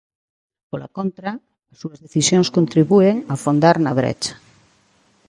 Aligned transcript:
Pola 0.69 0.89
contra 0.97 1.31
as 1.71 1.77
súas 1.81 1.99
decisións 2.05 2.47
contribúen 2.57 3.15
a 3.21 3.25
afondar 3.37 3.75
na 3.85 3.91
brecha. 3.99 4.33